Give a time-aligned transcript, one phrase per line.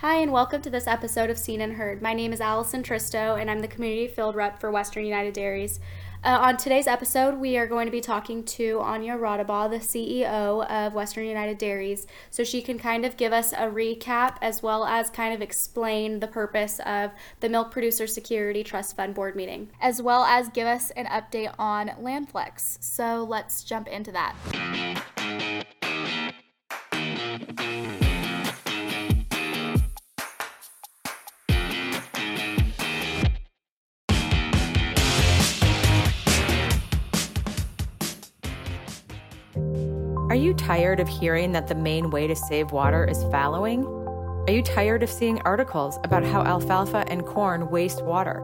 [0.00, 2.02] Hi, and welcome to this episode of Seen and Heard.
[2.02, 5.80] My name is Allison Tristo, and I'm the Community Field Rep for Western United Dairies.
[6.22, 10.70] Uh, on today's episode, we are going to be talking to Anja Raudabaugh, the CEO
[10.70, 14.84] of Western United Dairies, so she can kind of give us a recap as well
[14.84, 19.70] as kind of explain the purpose of the Milk Producer Security Trust Fund Board meeting,
[19.80, 22.82] as well as give us an update on Landflex.
[22.82, 24.36] So let's jump into that.
[40.66, 43.86] Tired of hearing that the main way to save water is fallowing?
[44.48, 48.42] Are you tired of seeing articles about how alfalfa and corn waste water?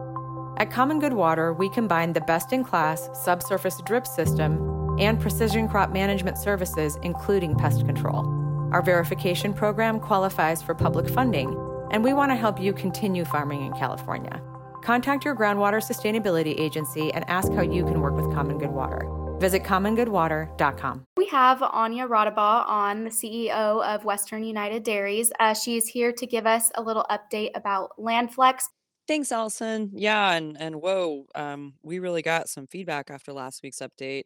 [0.57, 5.67] At Common Good Water, we combine the best in class subsurface drip system and precision
[5.67, 8.25] crop management services, including pest control.
[8.71, 11.49] Our verification program qualifies for public funding,
[11.91, 14.41] and we want to help you continue farming in California.
[14.81, 19.22] Contact your groundwater sustainability agency and ask how you can work with Common Good Water.
[19.43, 21.05] Visit commongoodwater.com.
[21.17, 25.33] We have Anja Raudabaugh on, the CEO of Western United Dairies.
[25.37, 28.61] Uh, she's here to give us a little update about Landflex.
[29.05, 29.91] Thanks, Allison.
[29.93, 34.23] Yeah, and and whoa, um, we really got some feedback after last week's update.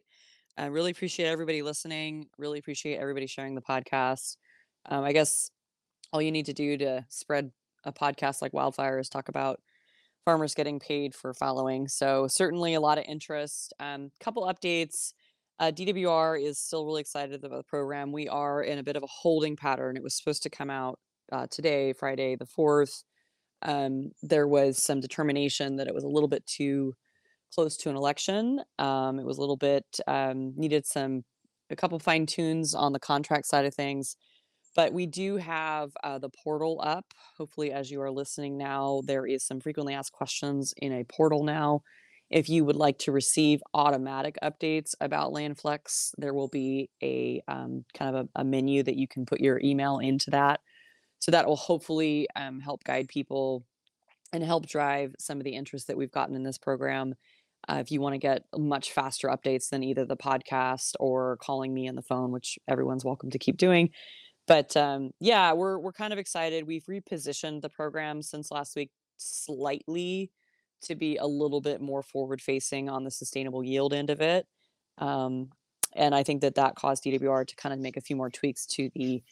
[0.56, 2.28] I really appreciate everybody listening.
[2.38, 4.36] Really appreciate everybody sharing the podcast.
[4.86, 5.50] Um, I guess
[6.12, 7.50] all you need to do to spread
[7.82, 9.58] a podcast like wildfire is talk about
[10.24, 11.88] farmers getting paid for fallowing.
[11.88, 13.72] So certainly a lot of interest.
[13.80, 15.12] Um, couple updates.
[15.60, 18.12] Uh, DWR is still really excited about the program.
[18.12, 19.96] We are in a bit of a holding pattern.
[19.96, 20.98] It was supposed to come out
[21.32, 23.02] uh, today, Friday the fourth.
[23.62, 26.94] Um, there was some determination that it was a little bit too
[27.54, 28.60] close to an election.
[28.78, 31.24] Um, it was a little bit um, needed some
[31.70, 34.16] a couple fine tunes on the contract side of things.
[34.78, 37.04] But we do have uh, the portal up.
[37.36, 41.42] Hopefully, as you are listening now, there is some frequently asked questions in a portal
[41.42, 41.82] now.
[42.30, 47.86] If you would like to receive automatic updates about Landflex, there will be a um,
[47.92, 50.60] kind of a, a, menu that you can put your email into that.
[51.18, 53.64] So that will hopefully um, help guide people
[54.32, 57.16] and help drive some of the interest that we've gotten in this program.
[57.68, 61.74] Uh, if you want to get much faster updates than either the podcast or calling
[61.74, 63.90] me on the phone, which everyone's welcome to keep doing,
[64.48, 66.66] but um, yeah, we're we're kind of excited.
[66.66, 70.32] We've repositioned the program since last week slightly
[70.82, 74.46] to be a little bit more forward facing on the sustainable yield end of it.
[74.96, 75.50] Um,
[75.94, 78.66] and I think that that caused DWR to kind of make a few more tweaks
[78.66, 79.22] to the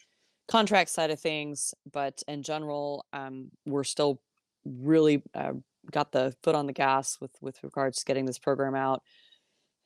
[0.47, 1.73] contract side of things.
[1.91, 4.21] But in general, um, we're still
[4.65, 5.53] really uh,
[5.91, 9.01] got the foot on the gas with with regards to getting this program out.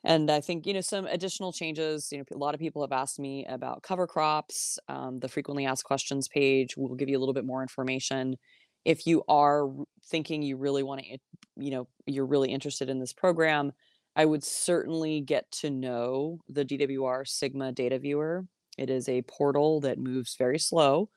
[0.04, 2.92] And I think, you know, some additional changes, you know, a lot of people have
[2.92, 4.80] asked me about cover crops.
[4.88, 8.36] Um, the frequently asked questions page will give you a little bit more information.
[8.84, 9.68] If you are
[10.08, 11.18] thinking you really want to,
[11.56, 13.74] you know, you're really interested in this program,
[14.16, 18.46] I would certainly get to know the DWR SGMA data viewer.
[18.80, 21.10] It is a portal that moves very slow,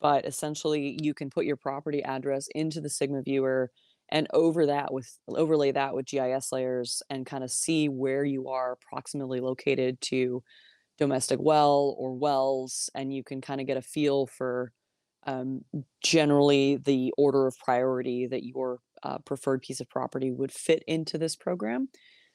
[0.00, 3.70] but essentially you can put your property address into the SGMA viewer
[4.10, 8.48] and over that with overlay that with GIS layers and kind of see where you
[8.48, 10.42] are approximately located to
[10.98, 14.72] domestic well or wells and you can kind of get a feel for
[15.26, 15.64] um,
[16.02, 21.18] generally the order of priority that your uh, preferred piece of property would fit into
[21.18, 21.88] this program.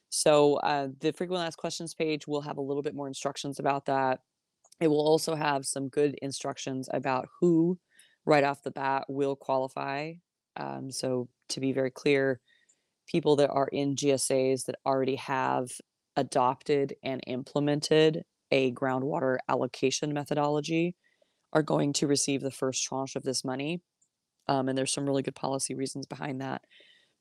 [0.10, 3.86] So uh, the frequently asked questions page will have a little bit more instructions about
[3.86, 4.20] that.
[4.80, 7.78] It will also have some good instructions about who
[8.26, 10.14] right off the bat will qualify
[10.58, 12.40] um, so to be very clear,
[13.08, 15.70] people that are in GSAs that already have
[16.16, 20.96] adopted and implemented a groundwater allocation methodology
[21.54, 23.82] are going to receive the first tranche of this money.
[24.48, 26.62] Um, and there's some really good policy reasons behind that.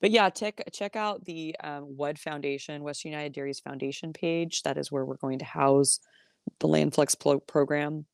[0.01, 4.63] But yeah, check check out the um, Foundation, Western United Dairies Foundation page.
[4.63, 5.99] That is where we're going to house
[6.61, 8.05] the Landflex pro- program.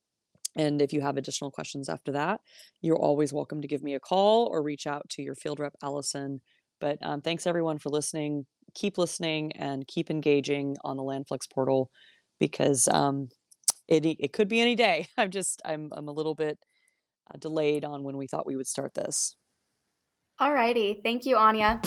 [0.55, 2.41] And if you have additional questions after that,
[2.81, 5.73] you're always welcome to give me a call or reach out to your field rep,
[5.81, 6.41] Allison.
[6.79, 8.45] But um, thanks everyone for listening.
[8.73, 11.89] Keep listening and keep engaging on the Landflex portal
[12.39, 13.29] because um,
[13.87, 15.07] it it could be any day.
[15.17, 16.57] I'm just I'm I'm a little bit
[17.33, 19.35] uh, delayed on when we thought we would start this.
[20.39, 21.85] All righty, thank you, Anja.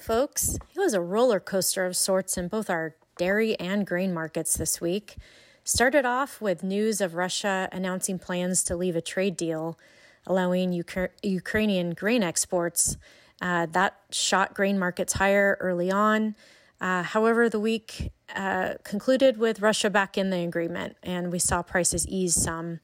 [0.00, 0.54] Folks.
[0.74, 4.80] It was a roller coaster of sorts in both our dairy and grain markets this
[4.80, 5.16] week.
[5.64, 9.78] Started off with news of Russia announcing plans to leave a trade deal
[10.26, 12.96] allowing Ukra- Ukrainian grain exports,
[13.38, 16.34] Uh, that shot grain markets higher early on.
[16.80, 21.62] Uh, however, the week uh, concluded with Russia back in the agreement, and we saw
[21.62, 22.80] prices ease some.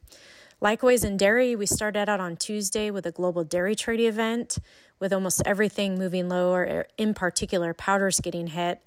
[0.61, 4.59] Likewise, in dairy, we started out on Tuesday with a global dairy trade event,
[5.03, 8.79] with almost everything moving lower, in particular, powders getting hit.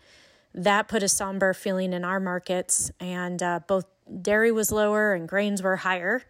[0.55, 3.85] That put a somber feeling in our markets, and uh, both
[4.23, 6.23] dairy was lower and grains were higher.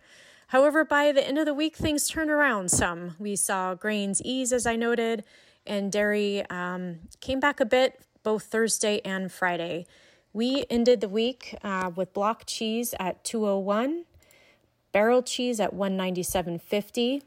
[0.48, 3.14] However, by the end of the week, things turned around some.
[3.20, 5.22] We saw grains ease, as I noted,
[5.64, 9.86] and dairy um, came back a bit both Thursday and Friday.
[10.32, 14.04] We ended the week uh, with block cheese at 201,
[14.90, 17.22] barrel cheese at 197.50.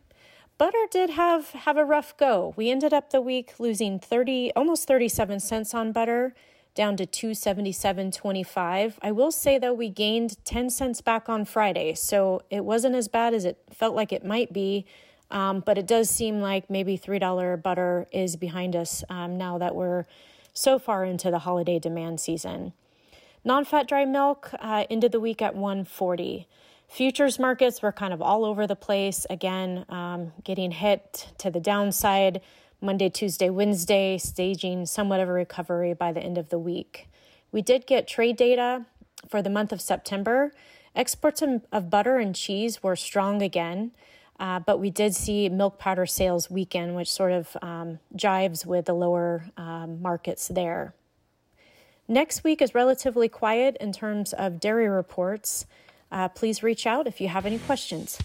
[0.59, 2.53] Butter did have have a rough go.
[2.57, 6.35] We ended up the week losing 30 almost 37 cents on butter
[6.75, 8.95] down to 277.25.
[9.01, 13.07] I will say though we gained 10 cents back on Friday, so it wasn't as
[13.07, 14.85] bad as it felt like it might be.
[15.31, 19.75] Um, but it does seem like maybe $3 butter is behind us um, now that
[19.75, 20.07] we're
[20.53, 22.73] so far into the holiday demand season.
[23.45, 26.49] Non fat dry milk uh, ended the week at 140.
[26.89, 31.59] Futures markets were kind of all over the place, again, um, getting hit to the
[31.59, 32.41] downside
[32.81, 37.07] Monday, Tuesday, Wednesday, staging somewhat of a recovery by the end of the week.
[37.51, 38.85] We did get trade data
[39.27, 40.51] for the month of September.
[40.95, 43.91] Exports of butter and cheese were strong again.
[44.39, 48.85] Uh, but we did see milk powder sales weaken, which sort of um, jives with
[48.85, 50.95] the lower um, markets there.
[52.07, 55.67] Next week is relatively quiet in terms of dairy reports.
[56.11, 58.19] Uh, please reach out if you have any questions.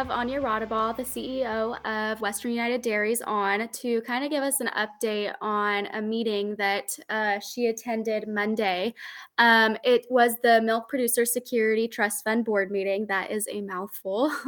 [0.00, 4.58] Have Anja Raudabaugh, the CEO of Western United Dairies, on to kind of give us
[4.60, 8.94] an update on a meeting that uh, she attended Monday.
[9.36, 13.08] Um, it was the Milk Producer Security Trust Fund Board meeting.
[13.08, 14.32] That is a mouthful.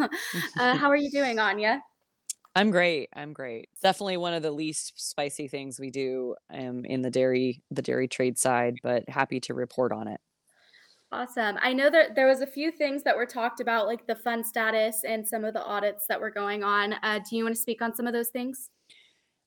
[0.58, 1.82] uh, how are you doing, Anya?
[2.56, 3.10] I'm great.
[3.14, 3.68] I'm great.
[3.82, 8.08] definitely one of the least spicy things we do um, in the dairy the dairy
[8.08, 10.20] trade side, but happy to report on it.
[11.12, 11.58] Awesome.
[11.60, 14.46] I know that there was a few things that were talked about, like the fund
[14.46, 16.94] status and some of the audits that were going on.
[17.02, 18.70] Uh, do you want to speak on some of those things?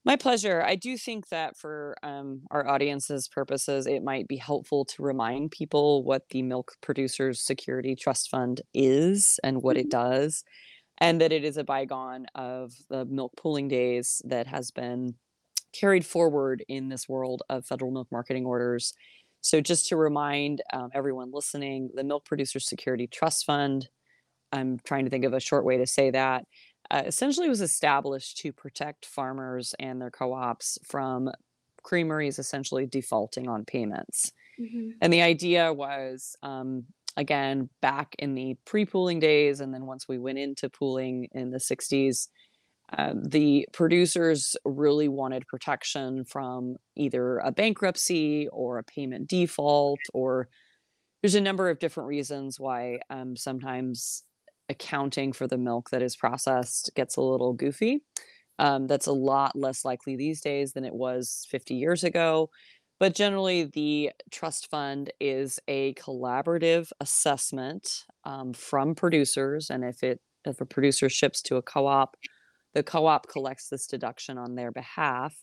[0.06, 0.62] My pleasure.
[0.62, 5.50] I do think that for um, our audience's purposes, it might be helpful to remind
[5.50, 10.12] people what the Milk Producers Security Trust Fund is and what it mm-hmm.
[10.12, 10.44] does,
[11.00, 15.16] and that it is a bygone of the milk pooling days that has been
[15.74, 18.94] carried forward in this world of federal milk marketing orders
[19.46, 23.88] so, just to remind um, everyone listening, the Milk Producer Security Trust Fund,
[24.52, 26.46] I'm trying to think of a short way to say that,
[26.90, 31.30] uh, essentially was established to protect farmers and their co ops from
[31.84, 34.32] creameries essentially defaulting on payments.
[34.60, 34.94] Mm-hmm.
[35.00, 36.86] And the idea was, um,
[37.16, 41.52] again, back in the pre pooling days, and then once we went into pooling in
[41.52, 42.30] the 60s,
[42.98, 50.48] um, the producers really wanted protection from either a bankruptcy or a payment default, or
[51.22, 54.24] there's a number of different reasons why um, sometimes
[54.70, 58.04] accounting for the milk that is processed gets a little goofy.
[58.60, 62.50] Um, that's a lot less likely these days than it was 50 years ago.
[63.00, 70.22] But generally, the trust fund is a collaborative assessment um, from producers, and if it
[70.46, 72.15] if a producer ships to a co-op
[72.75, 75.36] the co-op collects this deduction on their behalf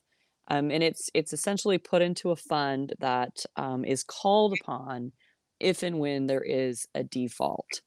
[0.48, 5.12] um, and it's it's essentially put into a fund that um, is called upon
[5.60, 7.82] if and when there is a default.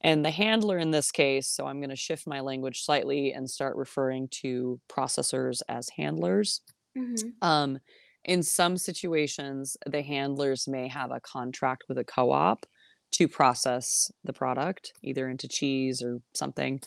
[0.00, 3.48] And the handler in this case, so I'm going to shift my language slightly and
[3.48, 6.60] start referring to processors as handlers.
[6.96, 7.28] Mm-hmm.
[7.40, 7.78] Um,
[8.24, 12.66] in some situations, the handlers may have a contract with a co op
[13.12, 16.80] to process the product, either into cheese or something,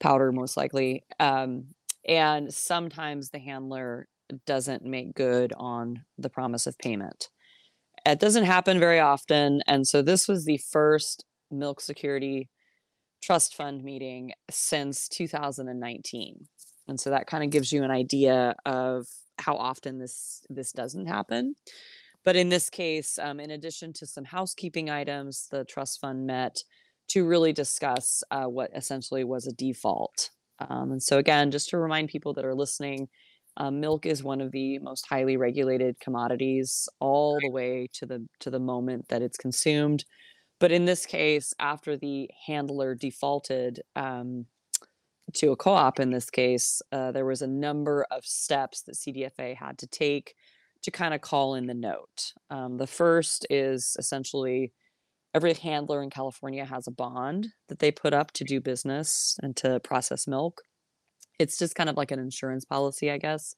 [0.00, 1.04] powder, most likely.
[1.18, 1.66] Um,
[2.08, 4.08] and sometimes the handler
[4.46, 7.28] doesn't make good on the promise of payment.
[8.06, 9.62] It doesn't happen very often.
[9.66, 12.48] And so this was the first milk security
[13.22, 16.48] trust fund meeting since 2019.
[16.88, 19.06] And so that kind of gives you an idea of
[19.38, 21.54] how often this this doesn't happen.
[22.24, 26.62] But in this case, um, in addition to some housekeeping items, the trust fund met
[27.10, 30.30] to really discuss uh, what essentially was a default.
[30.58, 33.08] Um, and so again, just to remind people that are listening,
[33.56, 38.26] um, milk is one of the most highly regulated commodities, all the way to the
[38.40, 40.04] to the moment that it's consumed.
[40.60, 44.46] But in this case, after the handler defaulted, um,
[45.34, 49.56] to a co-op in this case, uh, there was a number of steps that CDFA
[49.56, 50.34] had to take
[50.82, 52.32] to kind of call in the note.
[52.50, 54.72] Um, the first is essentially
[55.34, 59.56] every handler in California has a bond that they put up to do business and
[59.56, 60.62] to process milk.
[61.38, 63.54] It's just kind of like an insurance policy, I guess.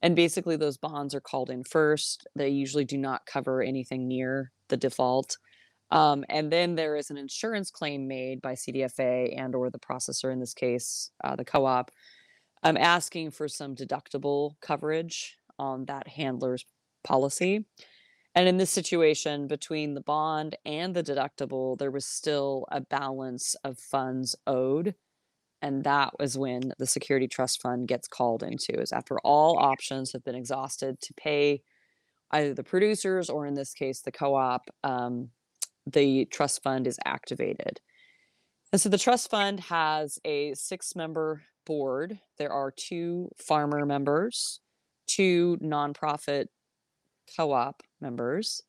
[0.00, 2.26] And basically, those bonds are called in first.
[2.34, 5.36] They usually do not cover anything near the default.
[5.92, 10.32] Um, and then there is an insurance claim made by CDFA and or the processor
[10.32, 11.90] in this case, uh, the co-op,
[12.62, 16.64] um, asking for some deductible coverage on that handler's
[17.04, 17.66] policy.
[18.34, 23.54] And in this situation, between the bond and the deductible, there was still a balance
[23.62, 24.94] of funds owed.
[25.60, 30.12] And that was when the security trust fund gets called into, is after all options
[30.12, 31.62] have been exhausted to pay
[32.32, 35.28] either the producers or in this case, the co op, um,
[35.86, 37.80] the trust fund is activated.
[38.72, 42.18] And so the trust fund has a six member board.
[42.38, 44.60] There are two farmer members,
[45.06, 46.46] two nonprofit
[47.36, 48.60] co op members,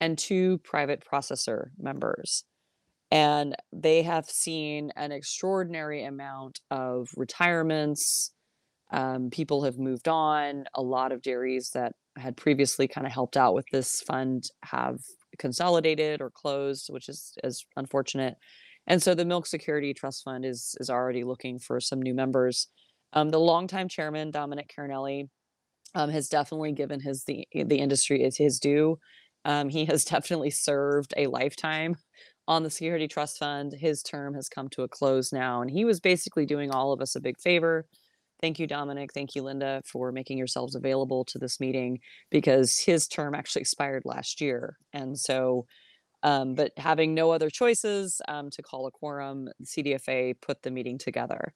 [0.00, 2.44] and two private processor members.
[3.10, 8.32] And they have seen an extraordinary amount of retirements.
[8.90, 10.64] Um, people have moved on.
[10.74, 14.98] A lot of dairies that had previously kind of helped out with this fund have
[15.38, 18.36] consolidated or closed, which is is unfortunate.
[18.86, 22.68] And so the Milk Security Trust Fund is is already looking for some new members.
[23.12, 25.28] Um, the longtime chairman Dominic Carnelli
[25.94, 28.98] um, has definitely given his the the industry is his due.
[29.44, 31.96] Um, he has definitely served a lifetime
[32.46, 33.72] on the Security Trust Fund.
[33.72, 37.00] His term has come to a close now, and he was basically doing all of
[37.00, 37.86] us a big favor
[38.40, 39.12] Thank you, Dominic.
[39.12, 41.98] Thank you, Linda, for making yourselves available to this meeting
[42.30, 44.76] because his term actually expired last year.
[44.92, 45.66] And so,
[46.22, 50.98] um, but having no other choices um, to call a quorum, CDFA put the meeting
[50.98, 51.52] together.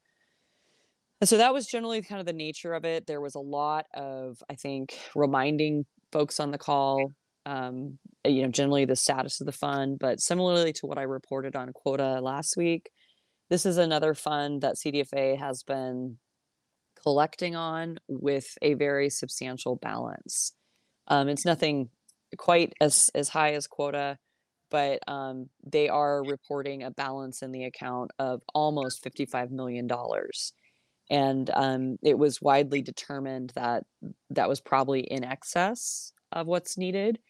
[1.22, 3.06] And so that was generally kind of the nature of it.
[3.06, 7.12] There was a lot of, I think, reminding folks on the call,
[7.46, 11.54] um, you know, generally the status of the fund, but similarly to what I reported
[11.54, 12.90] on quota last week,
[13.50, 16.18] this is another fund that CDFA has been
[17.00, 20.54] collecting on with a very substantial balance.
[21.06, 21.90] Um, it's nothing
[22.36, 24.18] quite as as high as quota,
[24.72, 29.86] but um, they are reporting a balance in the account of almost fifty five million
[29.86, 30.52] dollars,
[31.12, 33.84] and um, it was widely determined that
[34.30, 37.20] that was probably in excess of what's needed.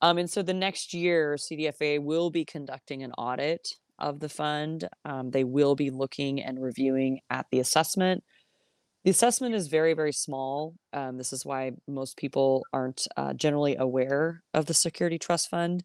[0.00, 4.88] Um, and so the next year, CDFA will be conducting an audit of the fund.
[5.04, 8.24] Um, they will be looking and reviewing at the assessment
[9.04, 10.74] the assessment is very, very small.
[10.92, 15.84] Um, this is why most people aren't uh, generally aware of the Security Trust Fund.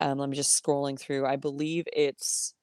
[0.00, 1.26] Um, I'm just scrolling through.
[1.26, 2.54] I believe it's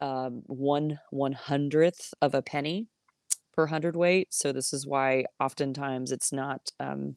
[0.00, 2.88] um, one one hundredth of a penny
[3.54, 4.32] per hundredweight.
[4.32, 7.16] So this is why oftentimes it's not um,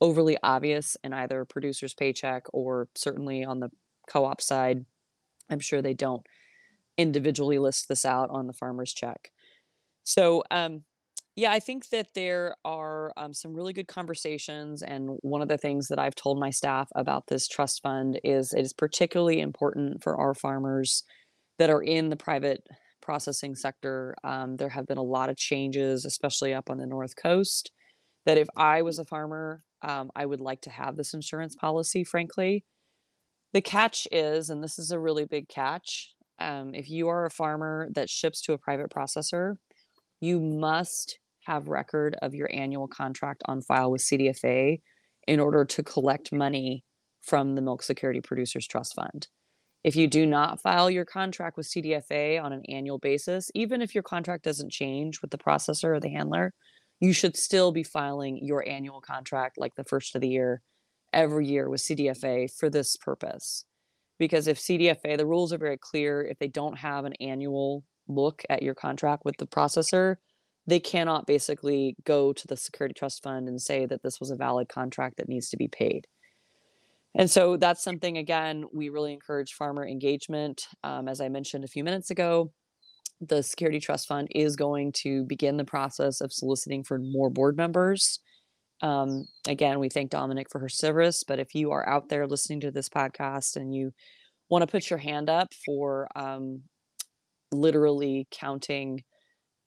[0.00, 3.70] overly obvious in either producer's paycheck or certainly on the
[4.08, 4.84] co-op side.
[5.50, 6.26] I'm sure they don't
[6.96, 9.30] individually list this out on the farmer's check.
[10.04, 10.84] So um,
[11.36, 14.82] yeah, I think that there are um, some really good conversations.
[14.82, 18.52] And one of the things that I've told my staff about this trust fund is
[18.52, 21.04] it is particularly important for our farmers
[21.58, 22.66] that are in the private
[23.10, 24.14] processing sector.
[24.22, 27.72] Um, there have been a lot of changes, especially up on the North Coast,
[28.24, 32.04] that if I was a farmer, um, I would like to have this insurance policy,
[32.04, 32.64] frankly.
[33.52, 37.32] The catch is, and this is a really big catch, um, if you are a
[37.32, 39.56] farmer that ships to a private processor,
[40.20, 44.80] you must have record of your annual contract on file with CDFA
[45.26, 46.84] in order to collect money
[47.22, 49.26] from the Milk Security Producers Trust Fund.
[49.82, 53.94] If you do not file your contract with CDFA on an annual basis, even if
[53.94, 56.52] your contract doesn't change with the processor or the handler,
[57.00, 60.60] you should still be filing your annual contract like the first of the year
[61.12, 63.64] every year with CDFA for this purpose.
[64.18, 68.42] Because if CDFA, the rules are very clear, if they don't have an annual look
[68.50, 70.16] at your contract with the processor,
[70.66, 74.36] they cannot basically go to the security trust fund and say that this was a
[74.36, 76.06] valid contract that needs to be paid.
[77.16, 80.66] And so that's something, again, we really encourage farmer engagement.
[80.84, 82.52] Um, as I mentioned a few minutes ago,
[83.20, 87.56] the Security Trust Fund is going to begin the process of soliciting for more board
[87.56, 88.20] members.
[88.80, 92.60] Um, again, we thank Dominic for her service, but if you are out there listening
[92.60, 93.92] to this podcast and you
[94.48, 96.62] want to put your hand up for um,
[97.52, 99.02] literally counting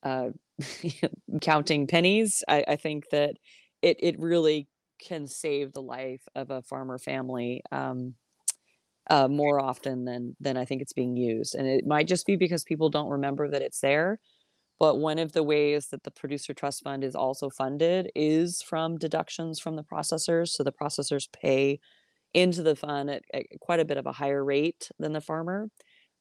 [0.02, 0.30] uh,
[1.42, 3.36] counting pennies, I, I think that
[3.82, 4.68] it it really
[5.06, 8.16] can save the life of a farmer family um,
[9.10, 11.56] uh, more often than than I think it's being used.
[11.56, 14.20] And it might just be because people don't remember that it's there.
[14.80, 18.98] But one of the ways that the producer trust fund is also funded is from
[18.98, 20.50] deductions from the processors.
[20.50, 21.80] So the processors pay
[22.34, 25.70] into the fund at, at quite a bit of a higher rate than the farmer.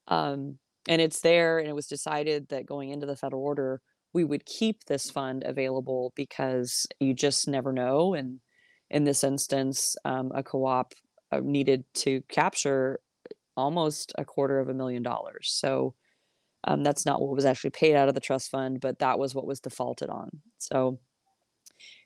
[0.08, 0.58] Um,
[0.88, 3.80] and it's there, and it was decided that going into the federal order,
[4.12, 8.14] we would keep this fund available because you just never know.
[8.14, 8.40] And
[8.92, 10.94] in this instance, um, a co-op
[11.32, 13.00] uh, needed to capture
[13.56, 15.50] almost a quarter of a million dollars.
[15.52, 15.94] So
[16.64, 19.34] um, that's not what was actually paid out of the trust fund, but that was
[19.34, 20.30] what was defaulted on.
[20.58, 21.00] So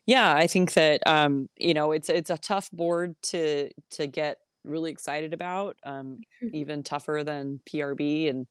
[0.07, 4.39] yeah, I think that um, you know it's it's a tough board to to get
[4.65, 6.21] really excited about, um,
[6.53, 8.47] even tougher than PRB and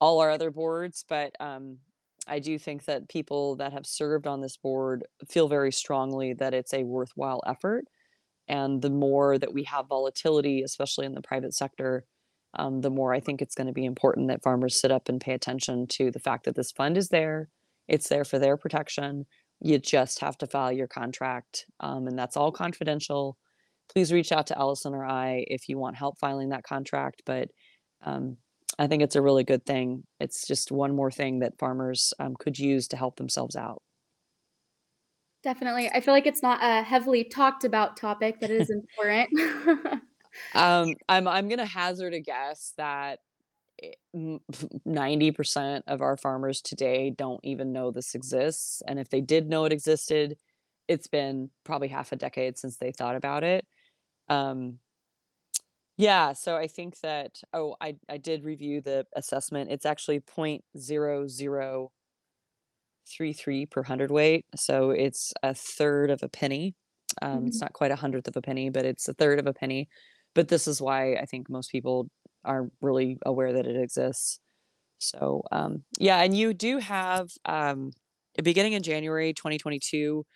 [0.00, 1.04] all our other boards.
[1.08, 1.78] But um,
[2.28, 6.54] I do think that people that have served on this board feel very strongly that
[6.54, 7.84] it's a worthwhile effort.
[8.46, 12.04] And the more that we have volatility, especially in the private sector,
[12.54, 15.20] um, the more I think it's going to be important that farmers sit up and
[15.20, 17.48] pay attention to the fact that this fund is there.
[17.88, 19.26] It's there for their protection.
[19.60, 23.36] You just have to file your contract, um, and that's all confidential.
[23.92, 27.22] Please reach out to Allison or I if you want help filing that contract.
[27.26, 27.48] But
[28.04, 28.36] um,
[28.78, 30.04] I think it's a really good thing.
[30.20, 33.82] It's just one more thing that farmers um, could use to help themselves out.
[35.42, 35.88] Definitely.
[35.90, 39.28] I feel like it's not a heavily talked about topic, but it is important.
[40.54, 43.20] um, I'm I'm gonna hazard a guess that
[44.84, 49.48] ninety percent of our farmers today don't even know this exists, and if they did
[49.48, 50.36] know it existed,
[50.88, 53.64] it's been probably half a decade since they thought about it.
[54.28, 54.80] Um,
[55.98, 59.70] yeah, so I think that oh, I I did review the assessment.
[59.72, 61.90] It's actually 0.0033
[63.70, 66.74] per hundredweight, so it's a third of a penny.
[67.22, 67.60] Um, It's Mhm.
[67.60, 69.88] not quite a hundredth of a penny, but it's a third of a penny.
[70.34, 72.10] But this is why I think most people
[72.44, 74.40] are really aware that it exists.
[74.98, 77.92] So um, yeah, and you do have um,
[78.42, 80.26] beginning in January 2022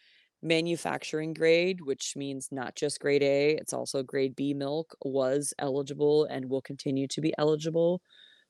[0.43, 6.25] manufacturing grade, which means not just grade A, it's also grade B milk, was eligible
[6.25, 8.03] and will continue to be eligible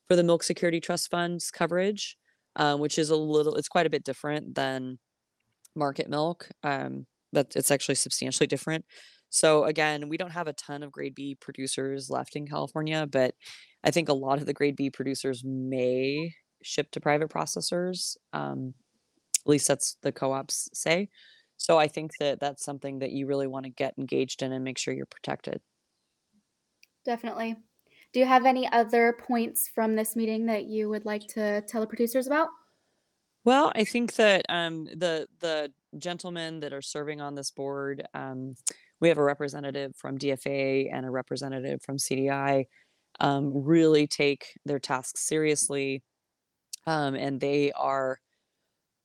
[0.09, 2.17] for the Milk Security Trust Fund's coverage,
[2.57, 4.99] um, which is a little, it's quite a bit different than
[5.75, 6.49] market milk.
[6.63, 8.85] Um, but it's actually substantially different.
[9.31, 13.35] So again, we don't have a ton of grade B producers left in California, but
[13.83, 18.17] I think a lot of the grade B producers may ship to private processors.
[18.33, 18.75] Um,
[19.45, 21.09] at least that's the co-ops say.
[21.63, 24.65] So I think that that's something that you really want to get engaged in and
[24.65, 25.61] make sure you're protected.
[27.05, 27.55] Definitely.
[28.13, 31.81] Do you have any other points from this meeting that you would like to tell
[31.81, 32.49] the producers about?
[33.45, 38.57] Well, I think that um, the the gentlemen that are serving on this board, um,
[39.01, 42.65] we have a representative from DFA and a representative from CDI,
[43.21, 46.03] um, really take their tasks seriously,
[46.89, 48.19] um, and they are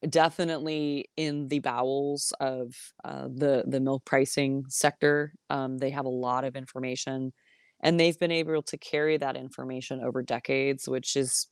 [0.10, 5.34] definitely in the bowels of uh, the the milk pricing sector.
[5.50, 7.34] Um, they have a lot of information,
[7.82, 11.48] and they've been able to carry that information over decades, which is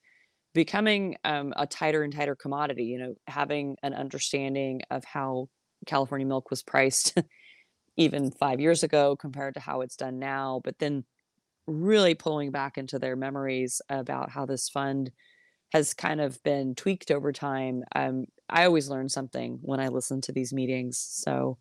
[0.54, 2.86] becoming um, a tighter and tighter commodity.
[2.86, 5.50] You know, having an understanding of how
[5.86, 7.18] California milk was priced
[7.98, 11.06] even five years ago compared to how it's done now, but then
[11.68, 15.12] really pulling back into their memories about how this fund
[15.76, 17.84] has kind of been tweaked over time.
[17.96, 20.98] Um, I always learn something when I listen to these meetings.
[20.98, 21.58] So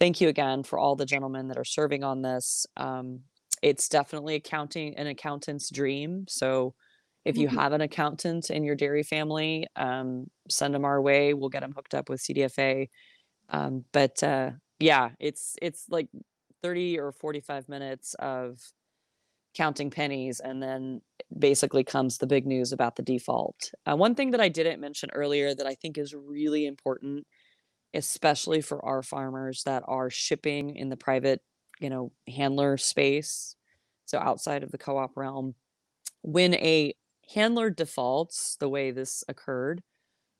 [0.00, 2.66] thank you again for all the gentlemen that are serving on this.
[2.76, 3.24] Um,
[3.62, 6.26] it's definitely accounting an accountant's dream.
[6.28, 6.74] So
[7.24, 7.58] if you Mhm.
[7.58, 11.34] have an accountant in your dairy family, um, send them our way.
[11.34, 12.90] We'll get them hooked up with CDFA.
[13.48, 16.08] Um, but uh, yeah, it's it's like
[16.62, 18.60] 30 or 45 minutes of
[19.54, 21.00] counting pennies and then
[21.38, 23.72] basically comes the big news about the default.
[23.86, 27.26] Uh, one thing that I didn't mention earlier that I think is really important
[27.94, 31.40] especially for our farmers that are shipping in the private,
[31.80, 33.56] you know, handler space,
[34.04, 35.54] so outside of the co-op realm.
[36.22, 36.94] When a
[37.32, 39.82] handler defaults the way this occurred,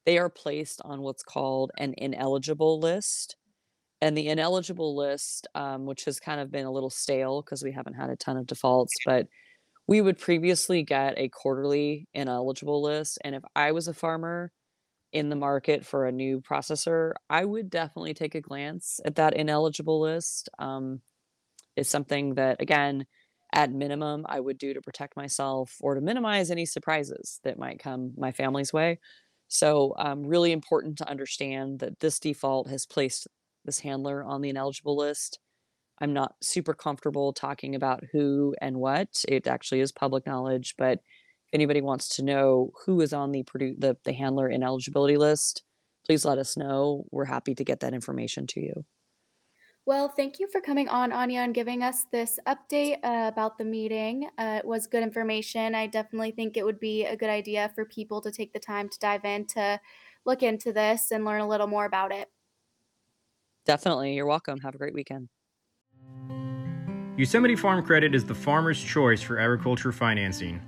[0.05, 3.37] they are placed on what's called an ineligible list.
[4.05, 7.73] And the ineligible list, um, which has kind of been a little stale because we
[7.73, 9.29] haven't had a ton of defaults, but
[9.89, 13.17] we would previously get a quarterly ineligible list.
[13.25, 14.53] And if I was a farmer
[15.15, 19.33] in the market for a new processor, I would definitely take a glance at that
[19.33, 20.51] ineligible list.
[20.59, 21.01] Um,
[21.75, 23.07] it's something that, again,
[23.55, 27.79] at minimum, I would do to protect myself or to minimize any surprises that might
[27.79, 29.01] come my family's way.
[29.49, 33.29] So, um, really important to understand that this default has placed
[33.65, 35.39] this handler on the ineligible list.
[36.01, 39.09] I'm not super comfortable talking about who and what.
[39.29, 43.45] It actually is public knowledge, but if anybody wants to know who is on the
[43.45, 45.63] produ- the, the handler ineligibility list,
[46.05, 47.05] please let us know.
[47.11, 48.85] We're happy to get that information to you.
[49.87, 53.67] Well, thank you for coming on, Anja, and giving us this update uh, about the
[53.67, 54.31] meeting.
[54.39, 55.75] Uh, it was good information.
[55.75, 58.89] I definitely think it would be a good idea for people to take the time
[58.89, 59.79] to dive in to
[60.25, 62.31] look into this and learn a little more about it.
[63.65, 64.15] Definitely.
[64.15, 64.61] You're welcome.
[64.61, 65.29] Have a great weekend.
[67.17, 70.61] Yosemite Farm Credit is the farmer's choice for agriculture financing.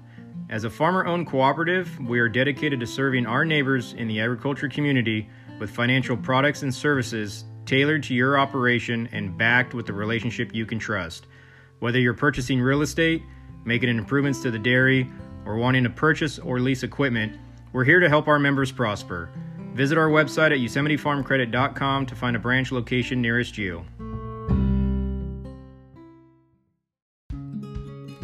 [0.49, 4.69] As a farmer owned cooperative, we are dedicated to serving our neighbors in the agriculture
[4.69, 5.29] community
[5.59, 10.65] with financial products and services tailored to your operation and backed with a relationship you
[10.65, 11.27] can trust.
[11.81, 13.23] Whether you're purchasing real estate,
[13.65, 15.11] making improvements to the dairy,
[15.45, 17.37] or wanting to purchase or lease equipment,
[17.73, 19.31] we're here to help our members prosper.
[19.77, 23.85] Visit our website at yosemitefarmcredit.com to find a branch location nearest you.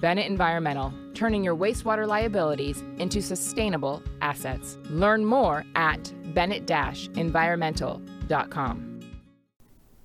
[0.00, 4.76] Bennett Environmental, turning your wastewater liabilities into sustainable assets.
[4.90, 8.92] Learn more at bennett-environmental.com.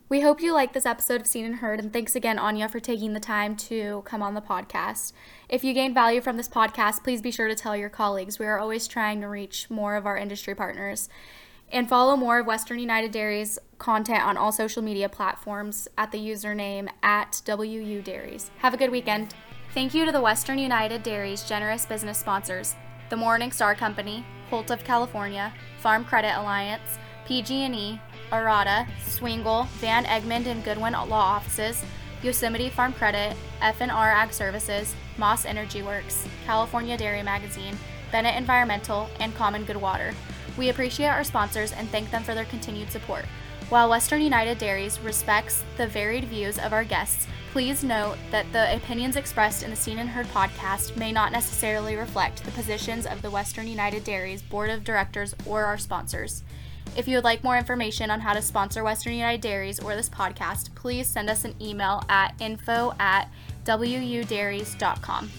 [0.09, 2.81] We hope you liked this episode of Seen and Heard, and thanks again, Anja, for
[2.81, 5.13] taking the time to come on the podcast.
[5.47, 8.37] If you gained value from this podcast, please be sure to tell your colleagues.
[8.37, 11.07] We are always trying to reach more of our industry partners.
[11.71, 16.19] And follow more of Western United Dairies content on all social media platforms at the
[16.19, 18.51] username at WU Dairies.
[18.57, 19.33] Have a good weekend.
[19.73, 22.75] Thank you to the Western United Dairies generous business sponsors,
[23.09, 27.97] the Morning Star Company, Holt of California, Farm Credit Alliance, PG&E,
[28.33, 31.85] Arata, Swingle, Van Egmond and Goodwin Law Offices,
[32.21, 37.77] Yosemite Farm Credit, F&R Ag Services, Maas Energy Works, California Dairy Magazine,
[38.11, 40.13] Bennett Environmental, and Common Good Water.
[40.57, 43.23] We appreciate our sponsors and thank them for their continued support.
[43.69, 48.73] While Western United Dairies respects the varied views of our guests, Please note that the
[48.73, 53.21] opinions expressed in the Seen and Heard podcast may not necessarily reflect the positions of
[53.21, 56.43] the Western United Dairies Board of Directors or our sponsors.
[56.95, 60.07] If you would like more information on how to sponsor Western United Dairies or this
[60.07, 63.29] podcast, please send us an email at info at
[63.65, 65.29] wudairies.com.